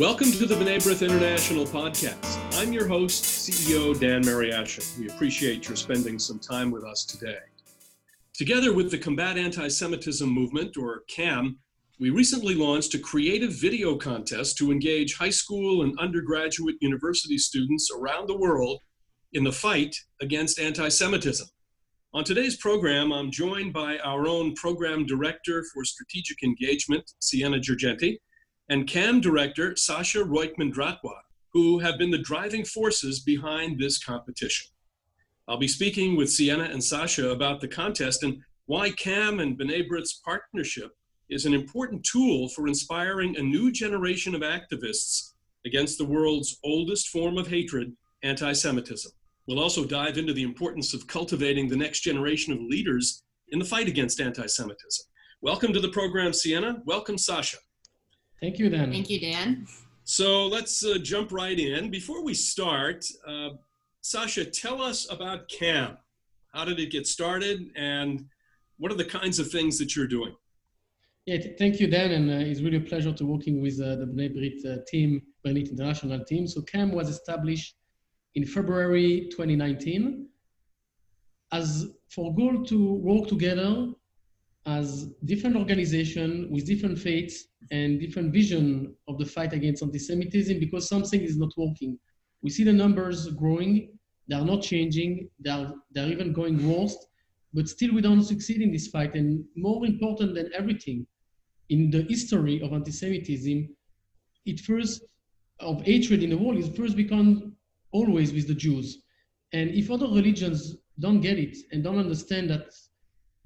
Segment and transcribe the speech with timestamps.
[0.00, 2.38] Welcome to the B'nai B'rith International podcast.
[2.58, 4.98] I'm your host, CEO Dan Mariaschin.
[4.98, 7.36] We appreciate your spending some time with us today.
[8.32, 11.58] Together with the Combat Anti Semitism Movement, or CAM,
[11.98, 17.90] we recently launched a creative video contest to engage high school and undergraduate university students
[17.94, 18.80] around the world
[19.34, 21.46] in the fight against anti Semitism.
[22.14, 28.16] On today's program, I'm joined by our own Program Director for Strategic Engagement, Sienna Girgenti,
[28.70, 31.16] and CAM Director, Sacha Roytman Dratwa,
[31.52, 34.68] who have been the driving forces behind this competition.
[35.48, 39.84] I'll be speaking with Sienna and Sacha about the contest and why CAM and B'nai
[40.24, 40.92] partnership
[41.28, 45.32] is an important tool for inspiring a new generation of activists
[45.66, 49.10] against the world's oldest form of hatred, anti Semitism.
[49.48, 53.64] We'll also dive into the importance of cultivating the next generation of leaders in the
[53.64, 55.04] fight against anti Semitism.
[55.40, 56.80] Welcome to the program, Sienna.
[56.84, 57.56] Welcome, Sacha.
[58.40, 58.90] Thank you, Dan.
[58.90, 59.66] Thank you, Dan.
[60.04, 61.90] So let's uh, jump right in.
[61.90, 63.50] Before we start, uh,
[64.00, 65.98] Sacha, tell us about CAM.
[66.52, 68.24] How did it get started, and
[68.78, 70.34] what are the kinds of things that you're doing?
[71.26, 74.06] Yeah, thank you, Dan, and uh, it's really a pleasure to working with uh, the
[74.06, 76.46] B'nai B'rith uh, team, B'nai International team.
[76.48, 77.76] So CAM was established
[78.34, 80.26] in February 2019
[81.52, 83.88] as for goal to work together
[84.66, 90.88] as different organization with different faiths and different vision of the fight against anti-Semitism because
[90.88, 91.98] something is not working.
[92.42, 96.96] We see the numbers growing, they are not changing, they are, they're even going worse,
[97.54, 99.14] but still we don't succeed in this fight.
[99.14, 101.06] And more important than everything,
[101.70, 103.68] in the history of anti-Semitism,
[104.44, 105.02] it first
[105.60, 107.54] of hatred in the world is first become
[107.92, 109.02] always with the Jews.
[109.52, 112.66] And if other religions don't get it and don't understand that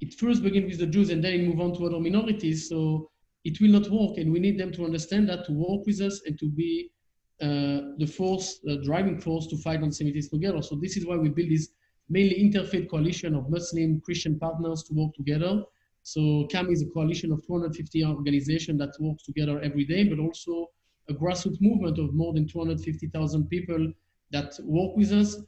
[0.00, 3.10] it first begins with the Jews and then move on to other minorities, so
[3.44, 4.18] it will not work.
[4.18, 6.90] And we need them to understand that, to work with us and to be
[7.40, 10.62] uh, the force, the driving force to fight anti-Semitism together.
[10.62, 11.68] So this is why we build this
[12.08, 15.62] mainly interfaith coalition of Muslim Christian partners to work together
[16.04, 20.70] so CAM is a coalition of 250 organizations that work together every day, but also
[21.08, 23.90] a grassroots movement of more than 250,000 people
[24.30, 25.38] that work with us.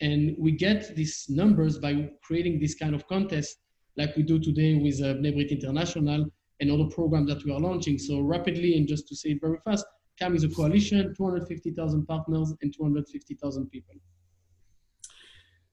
[0.00, 3.58] And we get these numbers by creating this kind of contest
[3.96, 6.26] like we do today with uh, B'nai B'rith International
[6.60, 7.98] and other programs that we are launching.
[7.98, 9.86] So rapidly, and just to say it very fast,
[10.18, 13.94] CAM is a coalition, 250,000 partners and 250,000 people.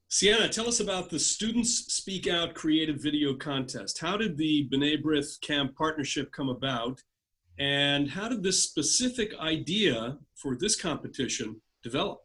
[0.10, 4.00] Sienna, tell us about the Students Speak Out Creative Video Contest.
[4.00, 7.02] How did the B'nai B'rith CAM partnership come about?
[7.58, 12.20] And how did this specific idea for this competition develop?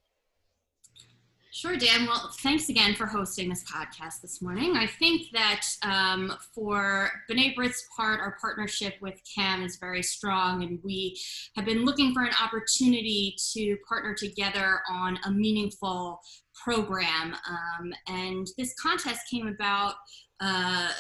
[1.51, 2.07] Sure, Dan.
[2.07, 4.77] Well, thanks again for hosting this podcast this morning.
[4.77, 10.63] I think that um, for B'nai B'rith's part, our partnership with CAM is very strong,
[10.63, 11.19] and we
[11.57, 16.21] have been looking for an opportunity to partner together on a meaningful
[16.55, 17.35] program.
[17.49, 19.95] Um, and this contest came about
[20.41, 20.91] uh,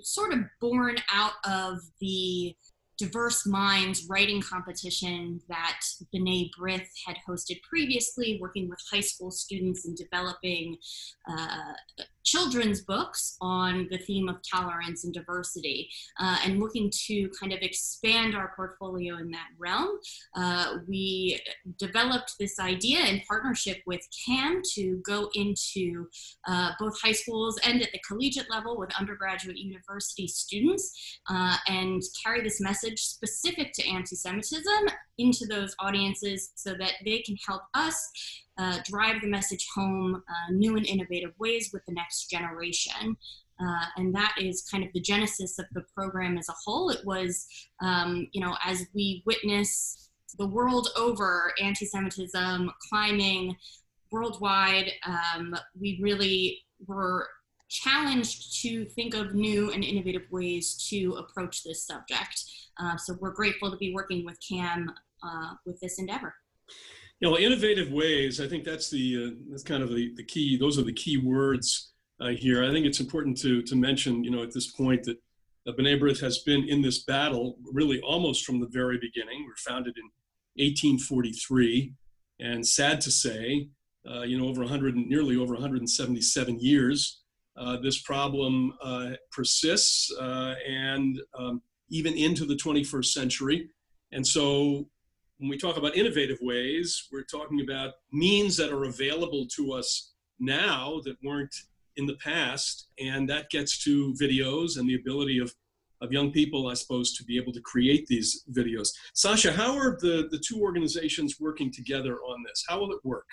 [0.00, 2.54] sort of born out of the
[2.98, 5.80] Diverse Minds writing competition that
[6.12, 10.76] B'nai B'rith had hosted previously, working with high school students and developing
[11.30, 11.74] uh,
[12.30, 15.88] children's books on the theme of tolerance and diversity,
[16.20, 19.88] uh, and looking to kind of expand our portfolio in that realm.
[20.36, 21.40] Uh, we
[21.78, 26.06] developed this idea in partnership with CAM to go into
[26.46, 32.02] uh, both high schools and at the collegiate level with undergraduate university students uh, and
[32.22, 34.88] carry this message specific to anti Semitism
[35.18, 38.10] into those audiences so that they can help us
[38.58, 43.16] uh, drive the message home uh, new and innovative ways with the next generation.
[43.60, 46.90] Uh, and that is kind of the genesis of the program as a whole.
[46.90, 47.46] It was,
[47.82, 53.56] um, you know, as we witness the world over anti Semitism climbing
[54.12, 57.28] worldwide, um, we really were
[57.68, 62.44] challenged to think of new and innovative ways to approach this subject.
[62.80, 64.90] Uh, so we're grateful to be working with CAM
[65.22, 66.34] uh, with this endeavor.
[67.20, 68.40] You know, innovative ways.
[68.40, 70.56] I think that's the uh, that's kind of the, the key.
[70.56, 72.64] Those are the key words uh, here.
[72.64, 75.18] I think it's important to to mention, you know, at this point that
[75.66, 79.44] uh, B'nai B'rith has been in this battle really almost from the very beginning.
[79.44, 80.04] We are founded in
[80.64, 81.92] 1843,
[82.40, 83.68] and sad to say,
[84.08, 87.22] uh, you know, over 100, nearly over 177 years,
[87.56, 91.60] uh, this problem uh, persists uh, and um,
[91.90, 93.68] even into the 21st century.
[94.12, 94.88] And so
[95.38, 100.12] when we talk about innovative ways, we're talking about means that are available to us
[100.38, 101.54] now that weren't
[101.96, 102.88] in the past.
[102.98, 105.52] And that gets to videos and the ability of
[106.00, 108.90] of young people, I suppose, to be able to create these videos.
[109.14, 112.64] Sacha, how are the, the two organizations working together on this?
[112.68, 113.26] How will it work?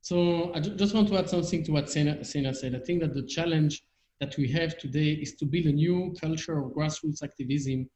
[0.00, 2.74] So I just want to add something to what Sienna, Sienna said.
[2.74, 3.82] I think that the challenge
[4.20, 7.88] that we have today is to build a new culture of grassroots activism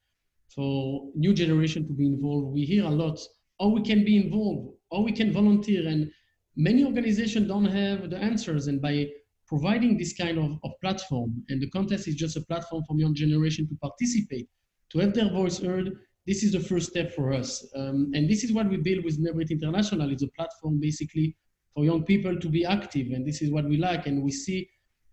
[0.48, 2.52] for new generation to be involved.
[2.52, 3.18] We hear a lot
[3.60, 6.10] how we can be involved, or we can volunteer, and
[6.56, 8.66] many organizations don't have the answers.
[8.66, 9.08] And by
[9.46, 13.14] providing this kind of, of platform, and the contest is just a platform for young
[13.14, 14.48] generation to participate,
[14.90, 15.92] to have their voice heard,
[16.26, 17.66] this is the first step for us.
[17.76, 20.10] Um, and this is what we build with B'nai International.
[20.10, 21.36] It's a platform basically
[21.74, 24.06] for young people to be active, and this is what we like.
[24.06, 24.68] And we see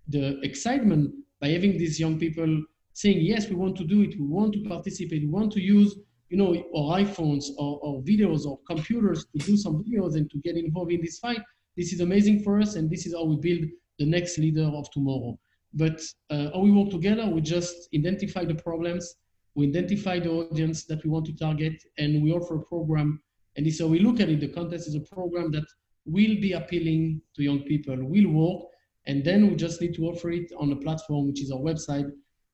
[0.07, 4.25] the excitement by having these young people saying, yes, we want to do it, we
[4.25, 5.95] want to participate, we want to use
[6.31, 10.38] you know, our iPhones or, or videos or computers to do some videos and to
[10.39, 11.41] get involved in this fight.
[11.75, 14.89] This is amazing for us, and this is how we build the next leader of
[14.91, 15.38] tomorrow.
[15.73, 19.15] But uh, how we work together, we just identify the problems,
[19.55, 23.21] we identify the audience that we want to target, and we offer a program.
[23.57, 24.39] And so we look at it.
[24.39, 25.65] The contest is a program that
[26.05, 28.69] will be appealing to young people, will work,
[29.05, 32.09] and then we just need to offer it on a platform, which is our website,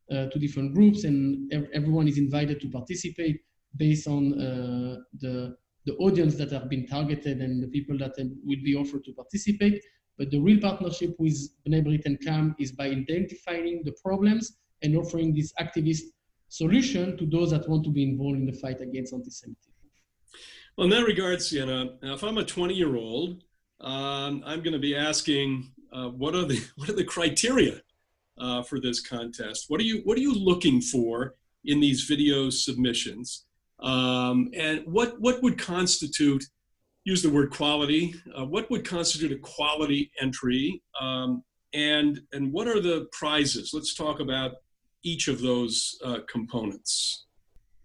[0.09, 3.41] to different groups, and ev- everyone is invited to participate
[3.75, 5.55] based on uh, the
[5.85, 8.11] the audience that have been targeted and the people that
[8.43, 9.81] will be offered to participate.
[10.17, 14.97] But the real partnership with B'nai B'rith and CAM is by identifying the problems and
[14.97, 16.03] offering this activist
[16.49, 19.73] solution to those that want to be involved in the fight against anti-Semitism.
[20.77, 23.43] Well, in that regard, Sienna, if I'm a 20-year-old,
[23.79, 27.81] um, I'm going to be asking, uh, what are the what are the criteria
[28.39, 29.65] uh, for this contest?
[29.67, 31.35] What are you what are you looking for
[31.65, 33.45] in these video submissions?
[33.79, 36.43] Um, and what what would constitute
[37.03, 38.15] use the word quality?
[38.37, 40.81] Uh, what would constitute a quality entry?
[40.99, 41.43] Um,
[41.73, 43.71] and and what are the prizes?
[43.73, 44.55] Let's talk about
[45.03, 47.25] each of those uh, components.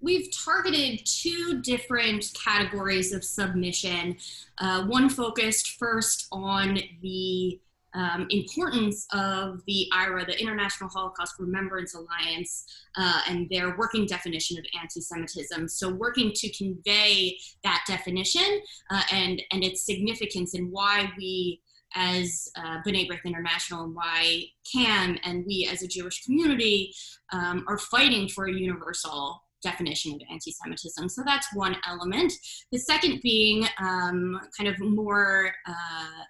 [0.00, 4.16] We've targeted two different categories of submission.
[4.58, 7.60] Uh, one focused first on the
[7.94, 12.64] um, importance of the IHRA, the International Holocaust Remembrance Alliance,
[12.96, 15.68] uh, and their working definition of anti-Semitism.
[15.68, 18.60] So, working to convey that definition
[18.90, 21.60] uh, and and its significance and why we
[21.94, 26.94] as uh, B'nai B'rith International and why CAM and we as a Jewish community
[27.32, 31.08] um, are fighting for a universal definition of anti-Semitism.
[31.08, 32.32] So that's one element.
[32.72, 36.24] The second being um, kind of more uh,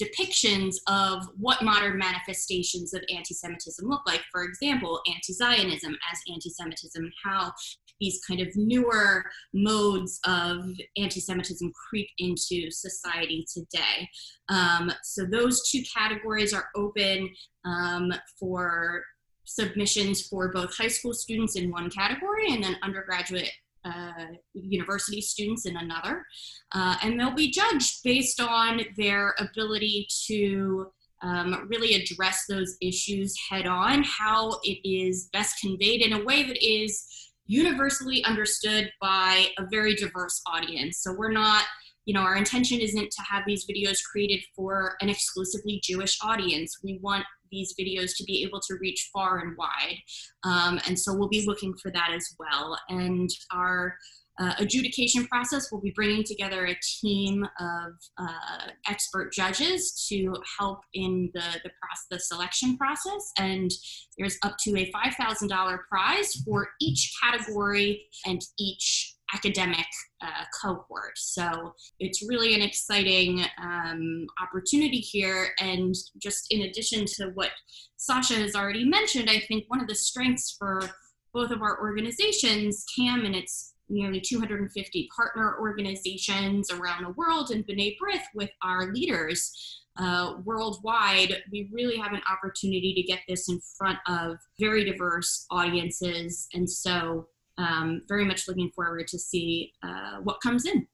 [0.00, 4.22] depictions of what modern manifestations of anti Semitism look like.
[4.30, 7.52] For example, anti Zionism as anti Semitism, how
[8.00, 9.24] these kind of newer
[9.54, 10.64] modes of
[10.96, 14.08] anti Semitism creep into society today.
[14.48, 17.30] Um, so, those two categories are open
[17.64, 19.04] um, for
[19.44, 23.50] submissions for both high school students in one category and then undergraduate
[23.84, 26.24] uh, university students in another.
[26.72, 30.86] Uh, and they'll be judged based on their ability to
[31.22, 36.42] um, really address those issues head on, how it is best conveyed in a way
[36.42, 37.06] that is
[37.46, 40.98] universally understood by a very diverse audience.
[41.02, 41.64] So we're not
[42.04, 46.78] you know, our intention isn't to have these videos created for an exclusively Jewish audience.
[46.82, 49.98] We want these videos to be able to reach far and wide.
[50.42, 52.78] Um, and so we'll be looking for that as well.
[52.88, 53.94] And our
[54.40, 60.80] uh, adjudication process, we'll be bringing together a team of uh, expert judges to help
[60.94, 63.30] in the, the, process, the selection process.
[63.38, 63.70] And
[64.18, 69.86] there's up to a $5,000 prize for each category and each academic
[70.22, 71.16] uh, cohort.
[71.16, 75.48] So it's really an exciting um, opportunity here.
[75.58, 77.50] And just in addition to what
[77.96, 80.90] Sacha has already mentioned, I think one of the strengths for
[81.32, 87.66] both of our organizations, CAM and its nearly 250 partner organizations around the world, and
[87.66, 89.78] B'nai B'rith with our leaders.
[89.98, 95.44] Uh, worldwide, we really have an opportunity to get this in front of very diverse
[95.50, 96.48] audiences.
[96.54, 97.28] And so
[97.58, 100.86] um, very much looking forward to see uh, what comes in.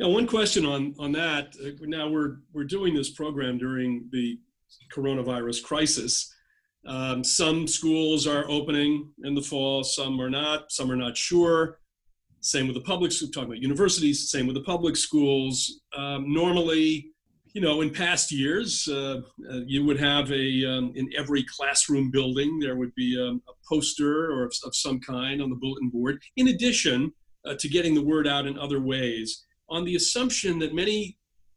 [0.00, 1.56] Now, one question on on that.
[1.80, 4.38] Now we're we're doing this program during the
[4.94, 6.32] coronavirus crisis.
[6.86, 10.70] Um, some schools are opening in the fall, some are not.
[10.70, 11.80] Some are not sure.
[12.40, 13.12] Same with the public.
[13.20, 14.30] We're talking about universities.
[14.30, 15.80] Same with the public schools.
[15.96, 17.10] Um, normally,
[17.52, 22.10] you know, in past years, uh, uh, you would have a um, in every classroom
[22.10, 25.88] building there would be a, a poster or of, of, some kind on the bulletin
[25.88, 26.22] board.
[26.36, 27.12] In addition
[27.46, 31.16] uh, to getting the word out in other ways, on the assumption that many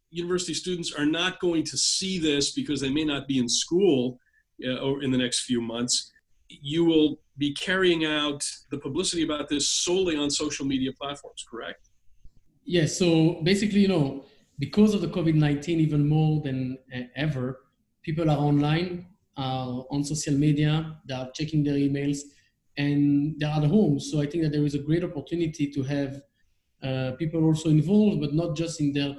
[0.10, 4.20] university students are not going to see this because they may not be in school
[4.66, 6.12] uh, or in the next few months.
[6.48, 11.90] you will be carrying out the publicity about this solely on social media platforms, correct?
[12.66, 13.00] Yes.
[13.00, 14.26] So basically, you know,
[14.62, 16.78] because of the COVID 19, even more than
[17.16, 17.62] ever,
[18.04, 22.20] people are online, are on social media, they are checking their emails,
[22.78, 24.00] and they're at home.
[24.00, 26.22] So I think that there is a great opportunity to have
[26.84, 29.16] uh, people also involved, but not just in their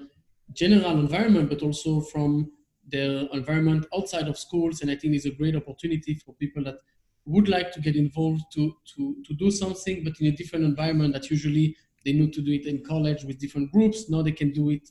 [0.53, 2.53] general environment, but also from
[2.87, 4.81] their environment outside of schools.
[4.81, 6.77] And I think it's a great opportunity for people that
[7.25, 11.15] would like to get involved to, to, to do something, but in a different environment
[11.15, 14.09] that usually they need to do it in college with different groups.
[14.09, 14.89] Now they can do it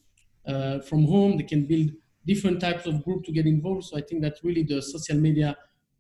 [0.48, 1.38] uh, from home.
[1.38, 1.91] They can build
[2.25, 3.86] different types of group to get involved.
[3.86, 5.57] So I think that really the social media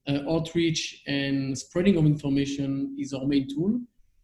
[0.07, 3.79] uh, outreach and spreading of information is our main tool.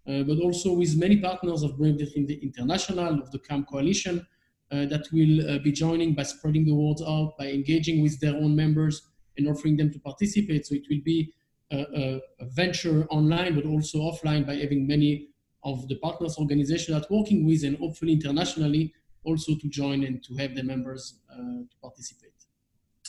[0.07, 2.00] Uh, but also with many partners of Brave
[2.41, 4.25] International, of the CAM Coalition,
[4.71, 8.36] uh, that will uh, be joining by spreading the word out, by engaging with their
[8.36, 9.01] own members
[9.38, 10.65] and offering them to participate.
[10.65, 11.33] So it will be
[11.71, 15.29] a, a, a venture online, but also offline by having many
[15.63, 18.93] of the partners organizations that working with and hopefully internationally
[19.24, 22.31] also to join and to have the members uh, to participate.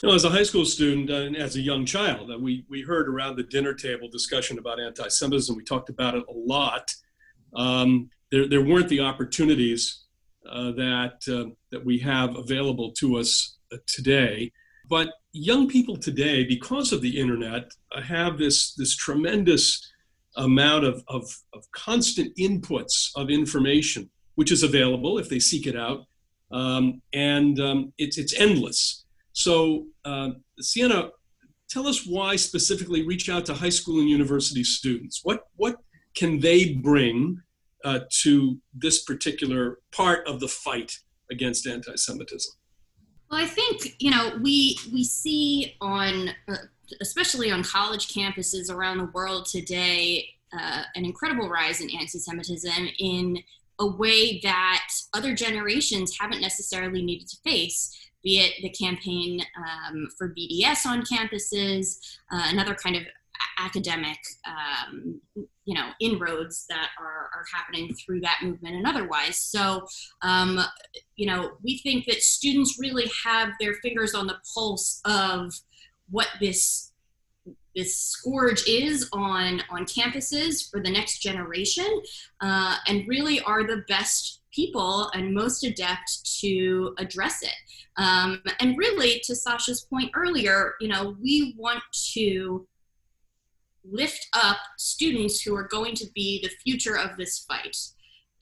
[0.03, 3.09] Know, as a high school student and as a young child, uh, we, we heard
[3.09, 5.57] around the dinner table discussion about anti-Semitism.
[5.57, 6.95] We talked about it a lot.
[7.57, 10.05] Um, there, there weren't the opportunities
[10.49, 14.53] uh, that, uh, that we have available to us uh, today.
[14.89, 19.93] But young people today, because of the internet, have this, this tremendous
[20.37, 25.75] amount of, of, of constant inputs of information, which is available if they seek it
[25.75, 26.07] out.
[26.53, 29.05] Um, and um, it's, it's endless.
[29.33, 30.31] So, uh,
[30.61, 31.11] Sienna,
[31.69, 35.23] tell us why specifically reach out to high school and university students.
[35.25, 35.79] What, what
[36.15, 37.43] can they bring
[37.85, 40.93] uh, to this particular part of the fight
[41.33, 42.53] against anti Semitism?
[43.33, 46.55] Well, I think, you know, we, we see on, uh,
[47.01, 52.89] especially on college campuses around the world today, uh, an incredible rise in anti Semitism
[53.01, 53.43] in
[53.81, 60.09] a way that other generations haven't necessarily needed to face, be it the campaign um,
[60.17, 61.99] for BDS on campuses,
[62.33, 63.03] uh, another kind of
[63.59, 65.21] academic um,
[65.65, 69.39] you know inroads that are, are happening through that movement and otherwise.
[69.39, 69.87] So
[70.23, 70.61] um,
[71.17, 75.53] you know we think that students really have their fingers on the pulse of
[76.11, 76.88] what this
[77.75, 82.03] this scourge is on on campuses for the next generation
[82.41, 87.55] uh, and really are the best people and most adept to address it.
[87.97, 91.83] Um, and really to sasha's point earlier you know we want
[92.13, 92.67] to
[93.91, 97.77] lift up students who are going to be the future of this fight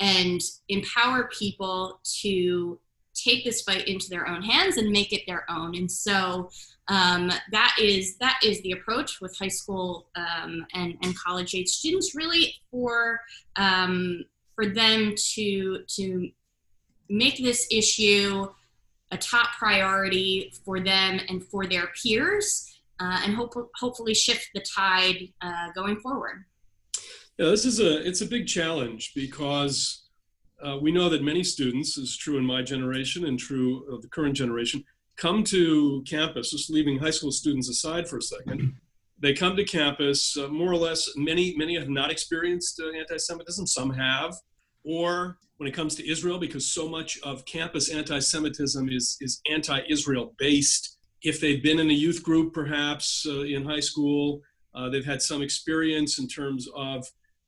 [0.00, 2.78] and empower people to
[3.26, 5.74] take this fight into their own hands and make it their own.
[5.74, 6.50] And so
[6.88, 11.68] um, that is that is the approach with high school um, and, and college age
[11.68, 13.20] students really for
[13.56, 16.30] um, for them to to
[17.08, 18.46] make this issue
[19.12, 24.60] a top priority for them and for their peers uh, and hope, hopefully shift the
[24.60, 26.44] tide uh, going forward.
[27.38, 30.05] Yeah this is a it's a big challenge because
[30.64, 34.08] uh, we know that many students is true in my generation and true of the
[34.08, 34.84] current generation
[35.16, 38.74] come to campus, just leaving high school students aside for a second,
[39.18, 43.66] they come to campus, uh, more or less, many, many have not experienced uh, anti-Semitism,
[43.66, 44.34] some have,
[44.84, 50.34] or when it comes to Israel, because so much of campus anti-Semitism is, is anti-Israel
[50.38, 50.98] based.
[51.22, 54.42] If they've been in a youth group, perhaps uh, in high school,
[54.74, 57.06] uh, they've had some experience in terms of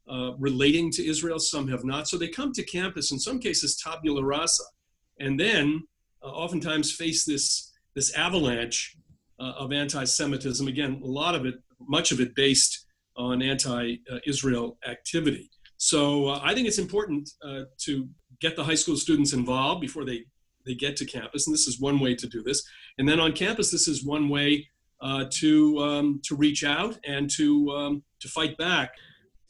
[0.09, 2.09] uh, relating to Israel, some have not.
[2.09, 4.65] So they come to campus, in some cases, tabula rasa.
[5.21, 5.83] And then
[6.23, 8.97] uh, oftentimes face this, this avalanche
[9.41, 10.67] uh, of anti Semitism.
[10.67, 12.87] Again, a lot of it, much of it based
[13.17, 13.97] on anti
[14.27, 15.51] Israel activity.
[15.79, 18.09] So uh, I think it's important uh, to
[18.41, 20.25] get the high school students involved before they,
[20.67, 21.47] they get to campus.
[21.47, 22.63] And this is one way to do this.
[22.99, 24.69] And then on campus, this is one way
[25.01, 28.91] uh, to, um, to reach out and to, um, to fight back.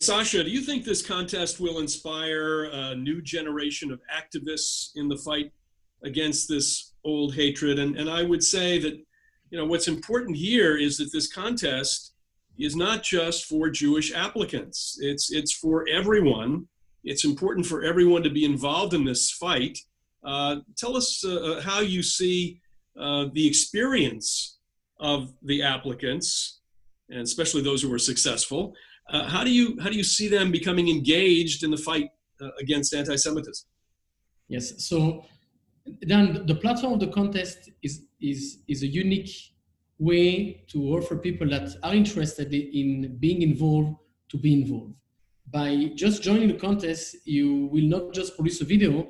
[0.00, 5.16] Sacha, do you think this contest will inspire a new generation of activists in the
[5.16, 5.52] fight
[6.02, 7.78] against this old hatred.
[7.78, 8.94] And, and I would say that,
[9.50, 12.12] you know, what's important here is that this contest
[12.58, 14.98] is not just for Jewish applicants.
[15.00, 16.66] It's, it's for everyone.
[17.04, 19.78] It's important for everyone to be involved in this fight.
[20.24, 22.60] Uh, tell us uh, uh how you see
[22.98, 24.58] uh, the experience
[24.98, 26.58] of the applicants,
[27.08, 28.74] and especially those who are successful.
[29.10, 32.10] Uh, how do you how do you see them becoming engaged in the fight
[32.40, 33.66] uh, against anti-Semitism?
[34.48, 34.86] Yes.
[34.86, 35.24] So
[36.02, 39.30] then the platform of the contest is is is a unique
[39.98, 43.96] way to offer people that are interested in being involved
[44.28, 44.94] to be involved.
[45.50, 49.08] By just joining the contest, you will not just produce a video,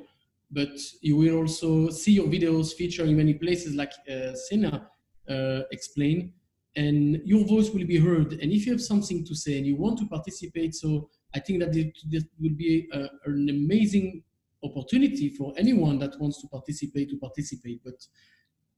[0.49, 0.69] but
[1.01, 4.87] you will also see your videos featured in many places, like uh, Sienna
[5.29, 6.31] uh, explained,
[6.75, 8.33] and your voice will be heard.
[8.33, 11.59] And if you have something to say and you want to participate, so I think
[11.59, 14.23] that this will be a, an amazing
[14.63, 17.81] opportunity for anyone that wants to participate to participate.
[17.83, 17.95] But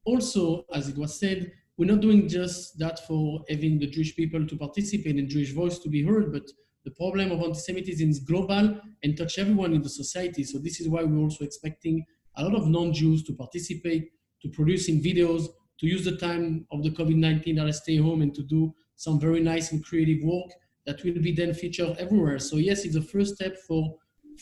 [0.06, 4.46] also, as it was said, we're not doing just that for having the Jewish people
[4.46, 6.44] to participate and Jewish voice to be heard, but
[6.84, 10.44] the problem of anti-Semitism is global and touch everyone in the society.
[10.44, 12.06] So this is why we're also expecting
[12.36, 15.48] a lot of non-Jews to participate, to producing videos,
[15.82, 19.20] to use the time of the COVID-19 that I stay home and to do some
[19.20, 20.52] very nice and creative work
[20.86, 22.40] that will be then featured everywhere.
[22.40, 23.98] So yes, it's a first step for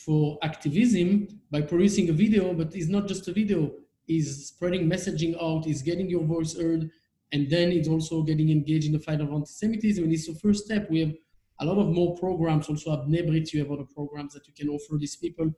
[0.06, 3.72] for activism by producing a video, but it's not just a video,
[4.08, 6.90] is spreading messaging out, is getting your voice heard,
[7.32, 10.04] and then it's also getting engaged in the fight of anti-Semitism.
[10.04, 10.90] And it's the first step.
[10.90, 11.14] We have
[11.60, 12.70] a lot of more programs.
[12.70, 15.52] Also at B'nai B'rith, you have other programs that you can offer these people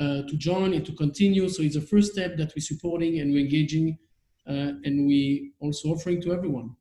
[0.00, 1.48] uh, to join and to continue.
[1.48, 3.98] So it's the first step that we're supporting and we're engaging,
[4.46, 6.76] and we also offering to everyone.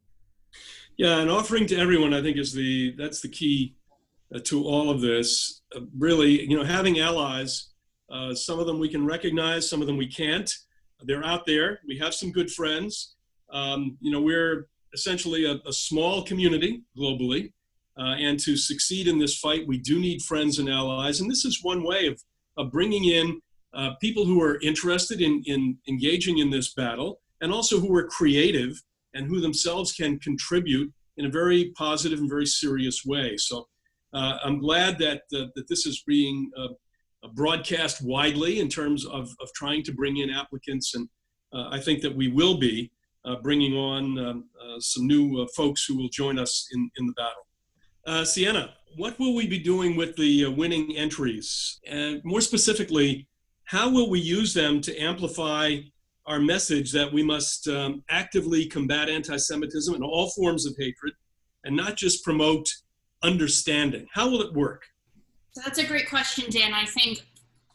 [0.97, 3.75] Yeah, and offering to everyone, I think, is the that's the key
[4.33, 5.61] uh, to all of this.
[5.75, 7.69] Uh, really, you know, having allies.
[8.11, 10.53] Uh, some of them we can recognize, some of them we can't.
[11.01, 11.79] They're out there.
[11.87, 13.15] We have some good friends.
[13.51, 17.51] Um, you know, we're essentially a, a small community globally,
[17.97, 21.21] uh, and to succeed in this fight, we do need friends and allies.
[21.21, 22.21] And this is one way of,
[22.57, 23.41] of bringing in
[23.73, 28.07] uh, people who are interested in, in engaging in this battle, and also who are
[28.07, 28.81] creative
[29.13, 33.35] and who themselves can contribute in a very positive and very serious way.
[33.37, 33.67] So
[34.13, 36.69] uh, I'm glad that, uh, that this is being uh,
[37.33, 40.95] broadcast widely in terms of, of trying to bring in applicants.
[40.95, 41.07] And
[41.53, 42.91] uh, I think that we will be
[43.25, 47.13] uh, bringing on um, uh, some new folks who will join us in, in the
[47.13, 48.25] battle.
[48.25, 51.79] Sienna, what will we be doing with the winning entries?
[51.87, 53.27] And more specifically,
[53.65, 55.77] how will we use them to amplify
[56.25, 61.13] our message that we must um, actively combat anti Semitism and all forms of hatred
[61.63, 62.69] and not just promote
[63.23, 64.07] understanding?
[64.13, 64.83] How will it work?
[65.55, 66.73] That's a great question, Dan.
[66.73, 67.23] I think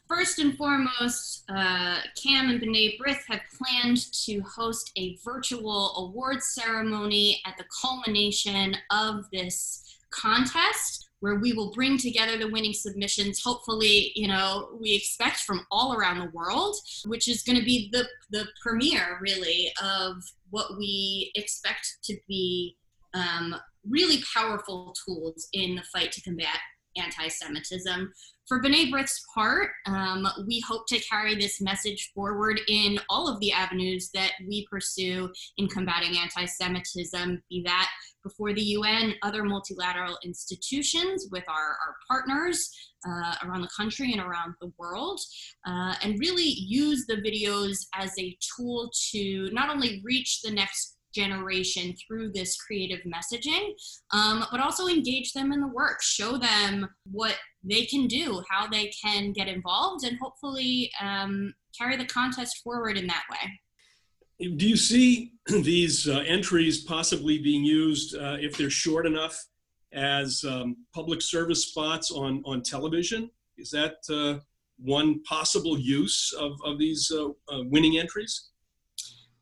[0.09, 6.43] first and foremost, uh, Cam and B'nai B'rith have planned to host a virtual award
[6.43, 13.43] ceremony at the culmination of this contest where we will bring together the winning submissions
[13.43, 16.77] hopefully you know we expect from all around the world
[17.07, 20.15] which is going to be the the premiere really of
[20.51, 22.77] what we expect to be
[23.15, 23.55] um,
[23.89, 26.59] really powerful tools in the fight to combat
[26.97, 28.13] anti-Semitism.
[28.49, 33.39] For B'nai B'rith's part, um, we hope to carry this message forward in all of
[33.41, 37.91] the avenues that we pursue in combating anti-Semitism, be that
[38.25, 42.71] before the UN, other multilateral institutions with our, our partners
[43.07, 45.21] uh, around the country and around the world,
[45.67, 50.98] uh, and really use the videos as a tool to not only reach the next
[51.15, 53.73] generation through this creative messaging,
[54.13, 58.67] um, but also engage them in the work, show them what they can do, how
[58.69, 64.49] they can get involved, and hopefully um, carry the contest forward in that way.
[64.57, 69.47] Do you see these uh, entries possibly being used uh, if they're short enough
[69.93, 73.31] as um, public service spots on, on television?
[73.57, 74.41] Is that uh,
[74.79, 78.51] one possible use of, of these uh, uh, winning entries?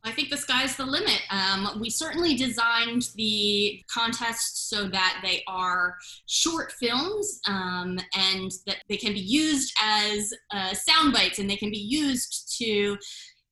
[0.06, 1.20] I think the sky's the limit.
[1.30, 8.76] Um, we certainly designed the contests so that they are short films um, and that
[8.88, 12.96] they can be used as uh, sound bites and they can be used to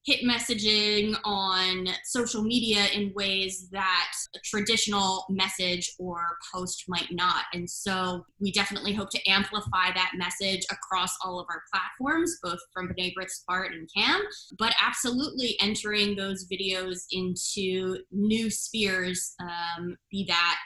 [0.05, 7.45] hit messaging on social media in ways that a traditional message or post might not.
[7.55, 12.59] And so we definitely hope to amplify that message across all of our platforms, both
[12.73, 14.21] from B'nai B'rith's part and Cam,
[14.59, 20.59] but absolutely entering those videos into new spheres, um, be that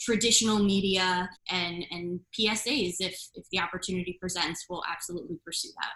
[0.00, 5.92] traditional media and, and PSAs if, if the opportunity presents, we'll absolutely pursue that.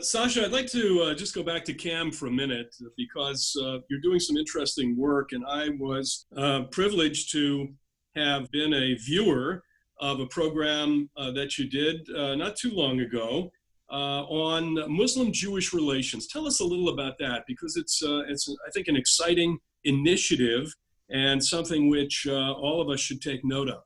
[0.00, 3.78] Sacha, I'd like to uh, just go back to Cam for a minute because uh,
[3.90, 7.68] you're doing some interesting work, and I was uh, privileged to
[8.16, 9.62] have been a viewer
[10.00, 13.50] of a program uh, that you did uh, not too long ago
[13.90, 16.26] uh, on Muslim-Jewish relations.
[16.26, 20.74] Tell us a little about that because it's it's I think an exciting initiative
[21.10, 23.82] and something which all of us should take note of.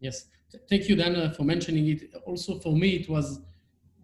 [0.00, 0.26] Yes,
[0.70, 2.10] thank you, Dan, for mentioning it.
[2.24, 3.40] Also, for me, it was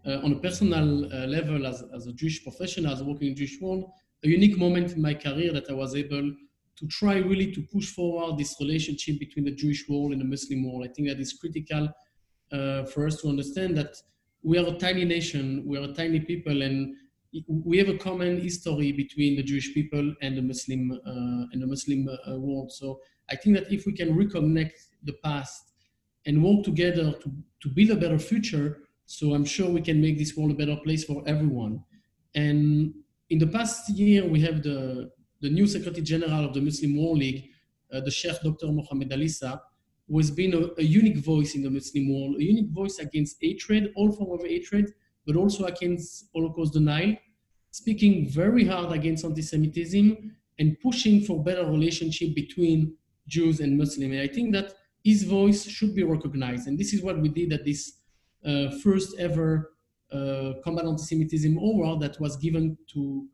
[0.05, 3.35] uh, on a personal uh, level as, as a Jewish professional, as a working in
[3.35, 3.91] Jewish world,
[4.23, 6.31] a unique moment in my career that I was able
[6.77, 10.65] to try really to push forward this relationship between the Jewish world and the Muslim
[10.65, 10.85] world.
[10.87, 11.89] I think that is critical
[12.51, 13.95] uh, for us to understand that
[14.43, 16.95] we are a tiny nation, we are a tiny people, and
[17.47, 21.67] we have a common history between the Jewish people and the Muslim uh, and the
[21.67, 22.71] Muslim uh, world.
[22.71, 25.71] So I think that if we can reconnect the past
[26.25, 30.17] and work together to, to build a better future, so I'm sure we can make
[30.17, 31.83] this world a better place for everyone.
[32.33, 32.93] And
[33.29, 37.19] in the past year, we have the, the new Secretary General of the Muslim World
[37.19, 37.49] League,
[37.93, 38.67] uh, the Sheikh Dr.
[38.67, 39.61] Mohammed Al-Issa,
[40.07, 43.37] who has been a, a, unique voice in the Muslim world, a unique voice against
[43.41, 44.91] hatred, all form of hatred,
[45.25, 47.15] but also against Holocaust denial,
[47.71, 52.95] speaking very hard against anti-Semitism and pushing for better relationship between
[53.27, 54.13] Jews and Muslims.
[54.13, 56.67] And I think that his voice should be recognized.
[56.67, 57.99] And this is what we did at this
[58.83, 59.73] first ever
[60.11, 63.27] uh, combat anti-Semitism award that was given to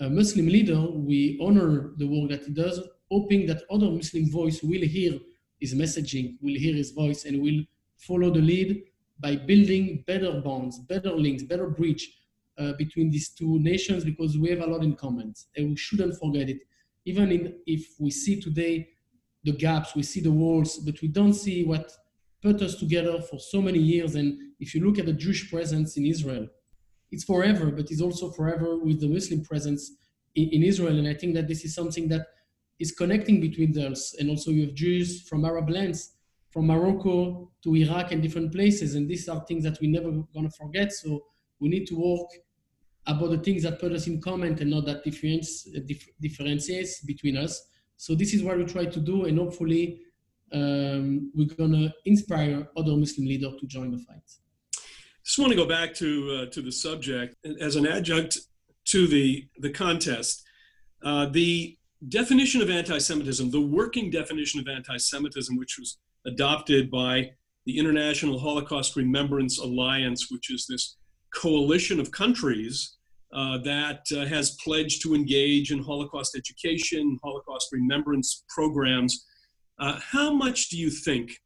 [0.00, 0.80] a Muslim leader.
[0.80, 2.80] We honor the work that he does,
[3.10, 5.18] hoping that other Muslim voice will hear
[5.60, 7.62] his messaging, will hear his voice, and will
[7.96, 8.84] follow the lead
[9.20, 12.16] by building better bonds, better links, better bridge
[12.58, 16.18] uh, between these two nations because we have a lot in common, and we shouldn't
[16.18, 16.60] forget it.
[17.04, 18.88] Even in, if we see today
[19.44, 21.92] the gaps, we see the walls, but we don't see what
[22.42, 24.14] put us together for so many years.
[24.14, 26.46] And if you look at the Jewish presence in Israel,
[27.10, 29.92] it's forever, but it's also forever with the Muslim presence
[30.34, 30.98] in, in Israel.
[30.98, 32.26] And I think that this is something that
[32.78, 34.14] is connecting between us.
[34.18, 36.14] And also you have Jews from Arab lands,
[36.50, 38.94] from Morocco to Iraq and different places.
[38.94, 40.92] And these are things that we never gonna forget.
[40.92, 41.24] So
[41.60, 42.28] we need to work
[43.06, 47.36] about the things that put us in common and not that difference, dif- differentiates between
[47.36, 47.68] us.
[47.96, 50.02] So this is what we try to do, and hopefully
[50.52, 54.22] um, we're gonna inspire other Muslim leaders to join the fight.
[55.24, 58.38] Just want to go back to uh, to the subject as an adjunct
[58.86, 60.42] to the the contest.
[61.04, 61.76] Uh, the
[62.08, 67.30] definition of anti-Semitism, the working definition of anti-Semitism, which was adopted by
[67.66, 70.96] the International Holocaust Remembrance Alliance, which is this
[71.34, 72.96] coalition of countries
[73.32, 79.26] uh, that uh, has pledged to engage in Holocaust education, Holocaust remembrance programs.
[79.78, 81.40] Uh, how much do you think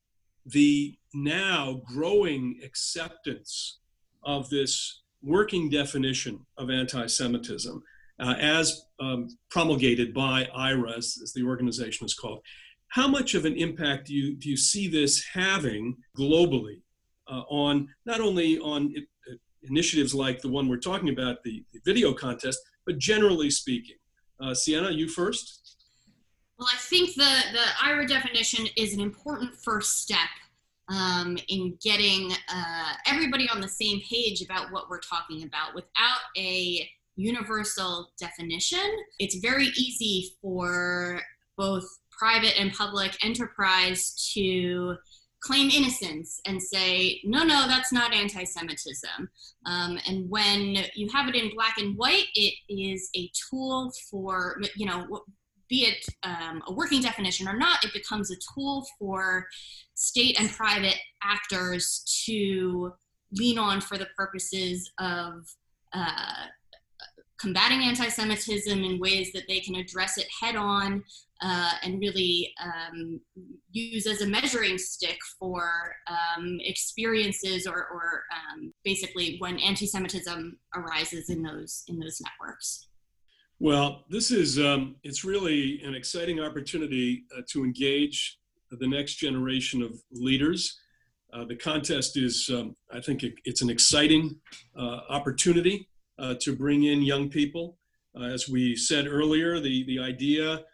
[0.46, 3.78] the now growing acceptance
[4.24, 7.82] of this working definition of anti Semitism,
[8.20, 12.40] uh, as um, promulgated by IHRA, as, the organization is called,
[12.88, 16.82] how much of an impact do you, do you see this having globally
[17.28, 19.04] uh, on not only on it,
[19.64, 23.96] initiatives like the one we're talking about, the, the video contest, but generally speaking.
[24.40, 25.71] Uh, Sienna, you first.
[26.62, 30.28] Well, I think the, the IHRA definition is an important first step
[30.88, 35.74] um, in getting uh, everybody on the same page about what we're talking about.
[35.74, 38.78] Without a universal definition,
[39.18, 41.20] it's very easy for
[41.56, 41.82] both
[42.16, 44.94] private and public enterprise to
[45.40, 49.28] claim innocence and say, no, no, that's not anti Semitism.
[49.66, 54.60] Um, and when you have it in black and white, it is a tool for,
[54.76, 55.24] you know,
[55.72, 59.46] be it um, a working definition or not, it becomes a tool for
[59.94, 62.92] state and private actors to
[63.32, 65.48] lean on for the purposes of
[65.94, 66.44] uh,
[67.40, 71.02] combating anti Semitism in ways that they can address it head on
[71.40, 73.18] uh, and really um,
[73.70, 81.30] use as a measuring stick for um, experiences or, or um, basically when anti-Semitism arises
[81.30, 82.88] in those in those networks.
[83.62, 88.40] Well, this is um, it's really an exciting opportunity uh, to engage
[88.72, 90.80] the next generation of leaders.
[91.32, 94.34] Uh, the contest is, um, I think, it, it's an exciting
[94.76, 97.78] uh, opportunity uh, to bring in young people.
[98.18, 100.64] Uh, as we said earlier, the the idea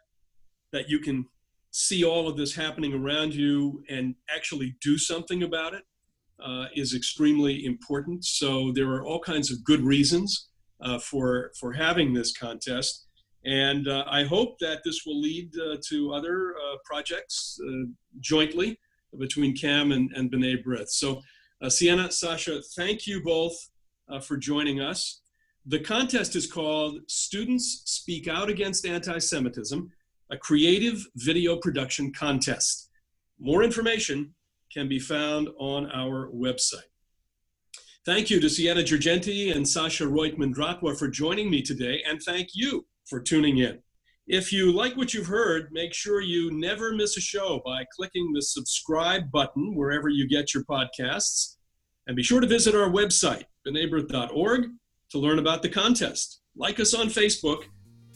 [0.73, 1.27] that you can
[1.71, 5.85] see all of this happening around you and actually do something about it
[6.43, 8.25] uh, is extremely important.
[8.25, 10.49] So there are all kinds of good reasons
[10.81, 13.07] uh, for for having this contest,
[13.45, 17.87] and uh, I hope that this will lead uh, to other uh, projects uh,
[18.21, 18.79] jointly
[19.19, 20.89] between CAM and, and B'nai B'rith.
[20.89, 21.23] So,
[21.69, 23.57] Sienna, Sacha, thank you both
[24.23, 25.23] for joining us.
[25.65, 29.91] The contest is called Students Speak Out Against Anti-Semitism
[30.31, 32.91] a creative video production contest.
[33.39, 34.35] More information
[34.73, 36.91] can be found on our website.
[38.09, 42.49] Thank you to Sienna Girgenti and Sacha Roytman Dratwa for joining me today, and thank
[42.55, 43.81] you for tuning in.
[44.27, 48.33] If you like what you've heard, make sure you never miss a show by clicking
[48.33, 51.57] the subscribe button wherever you get your podcasts.
[52.07, 54.69] And be sure to visit our website, bnaibrith.org,
[55.11, 56.41] to learn about the contest.
[56.57, 57.65] Like us on Facebook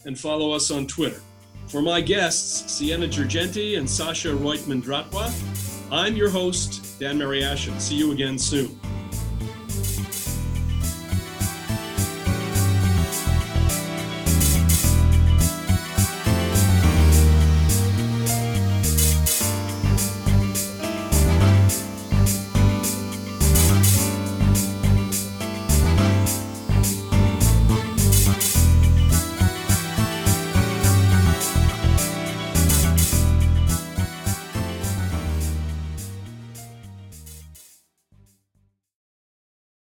[0.06, 1.20] and follow us on Twitter.
[1.66, 5.30] For my guests, Sienna Girgenti and Sacha Roytman Dratwa,
[5.92, 7.78] I'm your host, Dan Mariaschin.
[7.78, 8.81] See you again soon.